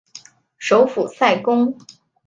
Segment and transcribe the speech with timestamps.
[0.57, 1.77] 首府塞公。